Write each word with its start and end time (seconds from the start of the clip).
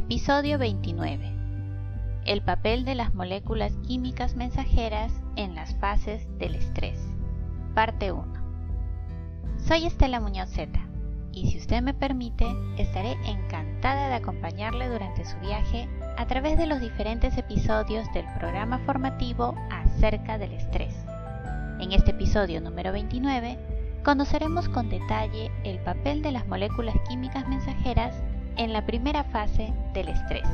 Episodio 0.00 0.58
29. 0.58 1.30
El 2.24 2.40
papel 2.40 2.86
de 2.86 2.94
las 2.94 3.12
moléculas 3.12 3.74
químicas 3.86 4.34
mensajeras 4.34 5.12
en 5.36 5.54
las 5.54 5.76
fases 5.76 6.26
del 6.38 6.54
estrés. 6.54 6.98
Parte 7.74 8.10
1. 8.10 8.24
Soy 9.58 9.84
Estela 9.84 10.18
Muñoz 10.18 10.48
Z 10.48 10.72
y 11.32 11.50
si 11.50 11.58
usted 11.58 11.82
me 11.82 11.92
permite, 11.92 12.46
estaré 12.78 13.12
encantada 13.26 14.08
de 14.08 14.14
acompañarle 14.14 14.88
durante 14.88 15.26
su 15.26 15.38
viaje 15.40 15.86
a 16.16 16.26
través 16.26 16.56
de 16.56 16.66
los 16.66 16.80
diferentes 16.80 17.36
episodios 17.36 18.10
del 18.14 18.24
programa 18.38 18.78
formativo 18.86 19.54
acerca 19.70 20.38
del 20.38 20.54
estrés. 20.54 20.94
En 21.78 21.92
este 21.92 22.12
episodio 22.12 22.62
número 22.62 22.90
29, 22.90 23.58
conoceremos 24.02 24.70
con 24.70 24.88
detalle 24.88 25.50
el 25.62 25.78
papel 25.80 26.22
de 26.22 26.32
las 26.32 26.48
moléculas 26.48 26.96
químicas 27.06 27.46
mensajeras 27.48 28.14
en 28.60 28.74
la 28.74 28.84
primera 28.84 29.24
fase 29.24 29.72
del 29.94 30.08
estrés. 30.08 30.46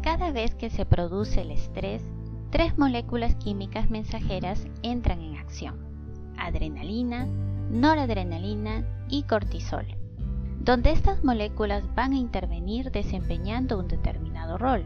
Cada 0.00 0.32
vez 0.32 0.54
que 0.54 0.70
se 0.70 0.86
produce 0.86 1.42
el 1.42 1.50
estrés, 1.50 2.02
tres 2.48 2.78
moléculas 2.78 3.34
químicas 3.34 3.90
mensajeras 3.90 4.66
entran 4.82 5.20
en 5.20 5.36
acción. 5.36 5.86
Adrenalina, 6.38 7.26
noradrenalina 7.70 8.86
y 9.10 9.24
cortisol 9.24 9.84
donde 10.64 10.92
estas 10.92 11.24
moléculas 11.24 11.82
van 11.96 12.12
a 12.12 12.18
intervenir 12.18 12.92
desempeñando 12.92 13.80
un 13.80 13.88
determinado 13.88 14.58
rol, 14.58 14.84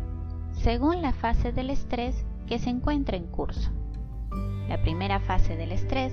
según 0.63 1.03
la 1.03 1.13
fase 1.13 1.53
del 1.53 1.71
estrés 1.71 2.25
que 2.47 2.59
se 2.59 2.71
encuentra 2.71 3.17
en 3.17 3.27
curso. 3.27 3.71
La 4.69 4.81
primera 4.83 5.21
fase 5.21 5.57
del 5.57 5.73
estrés 5.73 6.13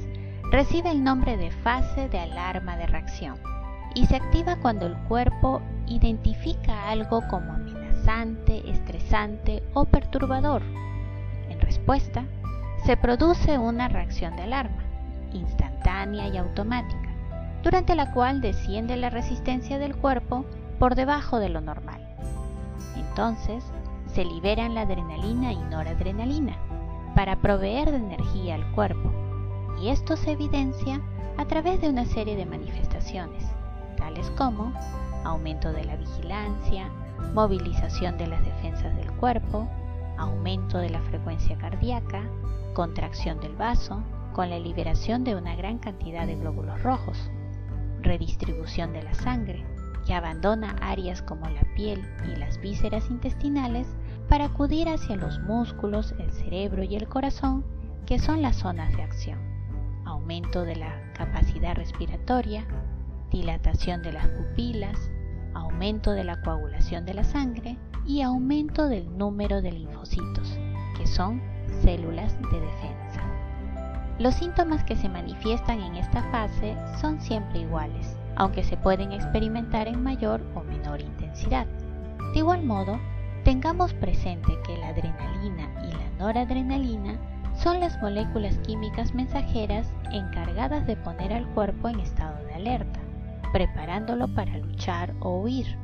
recibe 0.52 0.92
el 0.92 1.04
nombre 1.04 1.38
de 1.38 1.52
fase 1.52 2.10
de 2.10 2.20
alarma 2.20 2.78
de 2.78 2.86
reacción 2.86 3.36
y 3.96 4.06
se 4.06 4.16
activa 4.16 4.58
cuando 4.58 4.86
el 4.86 4.96
cuerpo 5.08 5.62
identifica 5.88 6.90
algo 6.90 7.22
como 7.30 7.54
amenazante, 7.54 8.70
estresante 8.70 9.64
o 9.74 9.86
perturbador. 9.86 10.62
En 11.50 11.60
respuesta, 11.60 12.24
se 12.86 12.98
produce 12.98 13.58
una 13.58 13.88
reacción 13.88 14.36
de 14.36 14.44
alarma, 14.44 14.84
instantánea 15.32 16.28
y 16.28 16.38
automática 16.38 17.04
durante 17.64 17.96
la 17.96 18.12
cual 18.12 18.42
desciende 18.42 18.98
la 18.98 19.10
resistencia 19.10 19.80
del 19.80 19.96
cuerpo 19.96 20.46
por 20.80 20.96
debajo 20.96 21.40
de 21.40 21.50
lo 21.50 21.62
normal. 21.62 22.06
Entonces, 22.98 23.64
se 24.14 24.24
liberan 24.26 24.76
la 24.76 24.82
adrenalina 24.82 25.52
y 25.52 25.58
noradrenalina 25.58 26.56
para 27.16 27.36
proveer 27.38 27.92
de 27.92 27.98
energía 27.98 28.56
al 28.56 28.72
cuerpo, 28.72 29.12
y 29.82 29.90
esto 29.90 30.16
se 30.18 30.32
evidencia 30.32 31.02
a 31.38 31.46
través 31.46 31.82
de 31.82 31.90
una 31.90 32.06
serie 32.06 32.36
de 32.36 32.46
manifestaciones, 32.46 33.44
tales 33.98 34.30
como 34.32 34.74
aumento 35.24 35.72
de 35.72 35.84
la 35.84 35.96
vigilancia, 35.96 36.90
movilización 37.34 38.18
de 38.18 38.28
las 38.28 38.44
defensas 38.46 38.96
del 38.96 39.12
cuerpo, 39.14 39.68
aumento 40.18 40.78
de 40.78 40.90
la 40.90 41.02
frecuencia 41.02 41.58
cardíaca, 41.58 42.22
contracción 42.74 43.40
del 43.40 43.56
vaso, 43.56 44.04
con 44.34 44.50
la 44.50 44.60
liberación 44.60 45.24
de 45.24 45.36
una 45.36 45.56
gran 45.56 45.80
cantidad 45.80 46.28
de 46.28 46.36
glóbulos 46.36 46.82
rojos, 46.84 47.32
redistribución 48.02 48.94
de 48.94 49.04
la 49.04 49.14
sangre, 49.14 49.66
que 50.06 50.14
abandona 50.14 50.76
áreas 50.82 51.22
como 51.22 51.48
la 51.50 51.62
piel 51.76 52.04
y 52.26 52.36
las 52.36 52.60
vísceras 52.60 53.10
intestinales 53.10 53.88
para 54.34 54.46
acudir 54.46 54.90
hacia 54.90 55.16
los 55.16 55.40
músculos, 55.42 56.16
el 56.18 56.32
cerebro 56.32 56.82
y 56.82 56.96
el 56.96 57.08
corazón, 57.08 57.64
que 58.08 58.18
son 58.18 58.42
las 58.42 58.56
zonas 58.56 58.92
de 58.98 59.04
acción. 59.04 59.38
Aumento 60.06 60.64
de 60.64 60.76
la 60.76 61.14
capacidad 61.14 61.76
respiratoria, 61.76 62.66
dilatación 63.30 64.02
de 64.02 64.12
las 64.12 64.28
pupilas, 64.30 65.12
aumento 65.54 66.14
de 66.14 66.24
la 66.24 66.42
coagulación 66.42 67.06
de 67.06 67.14
la 67.14 67.24
sangre 67.24 67.78
y 68.08 68.24
aumento 68.24 68.88
del 68.88 69.16
número 69.16 69.62
de 69.62 69.72
linfocitos, 69.72 70.58
que 70.98 71.06
son 71.06 71.40
células 71.84 72.36
de 72.52 72.60
defensa. 72.60 73.22
Los 74.18 74.34
síntomas 74.34 74.84
que 74.84 74.96
se 74.96 75.10
manifiestan 75.10 75.80
en 75.80 75.94
esta 75.94 76.24
fase 76.32 76.76
son 77.00 77.22
siempre 77.22 77.60
iguales, 77.60 78.18
aunque 78.36 78.64
se 78.64 78.78
pueden 78.78 79.12
experimentar 79.12 79.88
en 79.88 80.02
mayor 80.02 80.42
o 80.56 80.64
menor 80.64 81.02
intensidad. 81.02 81.68
De 82.34 82.40
igual 82.40 82.64
modo, 82.64 82.98
tengamos 83.44 83.94
presente 83.94 84.58
que 84.66 84.78
la 84.78 84.90
adrenalina 84.90 85.70
y 85.84 85.92
la 85.92 86.10
noradrenalina 86.18 87.20
son 87.56 87.80
las 87.80 88.02
moléculas 88.02 88.58
químicas 88.60 89.14
mensajeras 89.14 89.94
encargadas 90.12 90.88
de 90.88 90.96
poner 90.96 91.34
al 91.34 91.48
cuerpo 91.54 91.90
en 91.90 92.00
estado 92.00 92.44
de 92.46 92.54
alerta, 92.54 93.00
preparándolo 93.52 94.34
para 94.34 94.58
luchar 94.58 95.14
o 95.20 95.42
huir. 95.42 95.78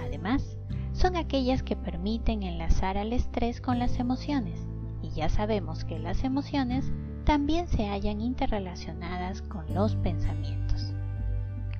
Además, 0.00 0.58
son 0.92 1.16
aquellas 1.16 1.62
que 1.62 1.76
permiten 1.76 2.42
enlazar 2.42 2.98
al 2.98 3.12
estrés 3.12 3.60
con 3.60 3.78
las 3.78 3.98
emociones, 3.98 4.66
y 5.02 5.10
ya 5.10 5.28
sabemos 5.28 5.84
que 5.84 5.98
las 5.98 6.22
emociones 6.24 6.92
también 7.24 7.66
se 7.68 7.88
hallan 7.88 8.20
interrelacionadas 8.20 9.42
con 9.42 9.72
los 9.74 9.96
pensamientos. 9.96 10.91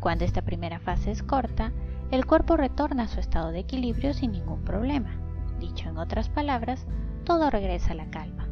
Cuando 0.02 0.24
esta 0.24 0.42
primera 0.42 0.80
fase 0.80 1.12
es 1.12 1.22
corta, 1.22 1.70
el 2.10 2.26
cuerpo 2.26 2.56
retorna 2.56 3.04
a 3.04 3.08
su 3.08 3.20
estado 3.20 3.52
de 3.52 3.60
equilibrio 3.60 4.12
sin 4.14 4.32
ningún 4.32 4.64
problema. 4.64 5.14
Dicho 5.60 5.88
en 5.88 5.96
otras 5.96 6.28
palabras, 6.28 6.88
todo 7.24 7.50
regresa 7.50 7.92
a 7.92 7.94
la 7.94 8.10
calma. 8.10 8.48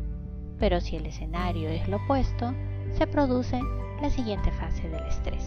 Pero 0.60 0.80
si 0.80 0.94
el 0.94 1.06
escenario 1.06 1.68
es 1.68 1.88
lo 1.88 1.96
opuesto, 1.96 2.54
se 2.92 3.08
produce 3.08 3.60
la 4.00 4.10
siguiente 4.10 4.52
fase 4.52 4.88
del 4.88 5.04
estrés. 5.08 5.44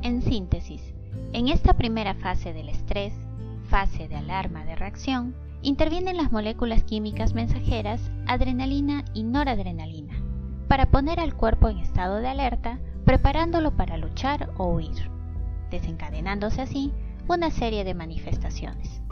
En 0.00 0.22
síntesis, 0.22 0.94
en 1.34 1.48
esta 1.48 1.74
primera 1.74 2.14
fase 2.14 2.54
del 2.54 2.70
estrés, 2.70 3.12
fase 3.76 4.08
de 4.08 4.16
alarma 4.16 4.64
de 4.64 4.74
reacción, 4.74 5.34
intervienen 5.60 6.16
las 6.16 6.32
moléculas 6.32 6.82
químicas 6.84 7.34
mensajeras 7.34 8.10
adrenalina 8.26 9.04
y 9.12 9.22
noradrenalina 9.22 10.14
para 10.66 10.86
poner 10.86 11.20
al 11.20 11.34
cuerpo 11.34 11.68
en 11.68 11.76
estado 11.80 12.16
de 12.16 12.28
alerta, 12.28 12.78
preparándolo 13.04 13.76
para 13.76 13.98
luchar 13.98 14.48
o 14.56 14.68
huir, 14.68 15.10
desencadenándose 15.70 16.62
así 16.62 16.90
una 17.28 17.50
serie 17.50 17.84
de 17.84 17.92
manifestaciones. 17.92 19.02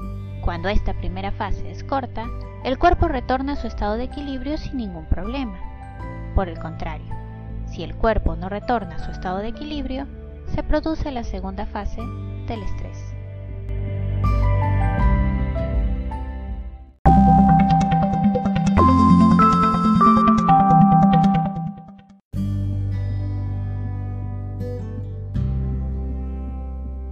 Cuando 0.41 0.71
esta 0.71 0.95
primera 0.95 1.31
fase 1.31 1.71
es 1.71 1.85
corta, 1.85 2.27
el 2.65 2.79
cuerpo 2.79 3.07
retorna 3.07 3.53
a 3.53 3.57
su 3.57 3.67
estado 3.67 3.99
de 3.99 4.05
equilibrio 4.05 4.57
sin 4.57 4.79
ningún 4.79 5.05
problema. 5.05 5.59
Por 6.35 6.49
el 6.49 6.59
contrario, 6.59 7.15
si 7.67 7.83
el 7.83 7.95
cuerpo 7.95 8.35
no 8.35 8.49
retorna 8.49 8.97
a 8.97 9.05
su 9.05 9.11
estado 9.11 9.41
de 9.41 9.49
equilibrio, 9.49 10.07
se 10.47 10.63
produce 10.63 11.11
la 11.11 11.23
segunda 11.23 11.67
fase 11.67 12.01
del 12.47 12.63
estrés. 12.63 13.14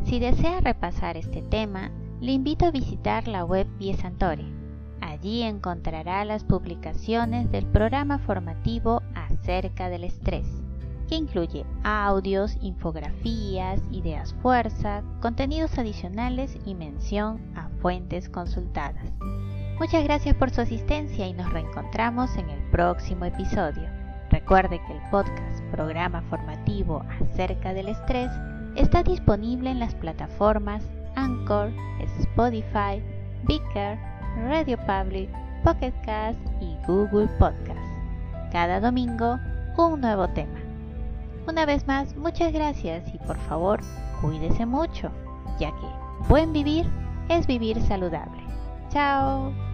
Si 0.04 0.18
desea 0.18 0.60
repasar 0.60 1.16
este 1.16 1.42
tema, 1.42 1.90
le 2.20 2.32
invito 2.32 2.66
a 2.66 2.70
visitar 2.70 3.28
la 3.28 3.44
web 3.44 3.66
Biesantore. 3.78 4.44
Allí 5.00 5.42
encontrará 5.42 6.24
las 6.24 6.44
publicaciones 6.44 7.50
del 7.50 7.66
programa 7.66 8.18
formativo 8.18 9.02
acerca 9.14 9.88
del 9.88 10.04
estrés 10.04 10.46
que 11.12 11.18
incluye 11.18 11.66
audios, 11.84 12.56
infografías, 12.62 13.82
ideas 13.90 14.34
fuerza, 14.40 15.02
contenidos 15.20 15.76
adicionales 15.78 16.56
y 16.64 16.74
mención 16.74 17.38
a 17.54 17.68
fuentes 17.82 18.30
consultadas. 18.30 19.12
Muchas 19.78 20.04
gracias 20.04 20.34
por 20.36 20.50
su 20.50 20.62
asistencia 20.62 21.26
y 21.26 21.34
nos 21.34 21.52
reencontramos 21.52 22.34
en 22.38 22.48
el 22.48 22.62
próximo 22.70 23.26
episodio. 23.26 23.90
Recuerde 24.30 24.80
que 24.86 24.92
el 24.94 25.02
podcast 25.10 25.51
Programa 25.72 26.22
Formativo 26.30 27.02
acerca 27.20 27.72
del 27.72 27.88
estrés 27.88 28.30
está 28.76 29.02
disponible 29.02 29.70
en 29.70 29.80
las 29.80 29.94
plataformas 29.96 30.84
Anchor, 31.16 31.72
Spotify, 32.20 33.02
Beaker, 33.44 33.98
Radio 34.46 34.78
Public, 34.86 35.28
Pocket 35.64 35.92
Cast 36.04 36.38
y 36.60 36.76
Google 36.86 37.26
Podcast. 37.38 37.80
Cada 38.52 38.80
domingo, 38.80 39.38
un 39.76 40.00
nuevo 40.00 40.28
tema. 40.28 40.60
Una 41.48 41.66
vez 41.66 41.86
más, 41.86 42.14
muchas 42.16 42.52
gracias 42.52 43.12
y 43.12 43.18
por 43.18 43.36
favor, 43.48 43.80
cuídese 44.20 44.64
mucho, 44.66 45.10
ya 45.58 45.70
que 45.70 46.28
buen 46.28 46.52
vivir 46.52 46.86
es 47.28 47.46
vivir 47.46 47.80
saludable. 47.82 48.42
Chao. 48.90 49.71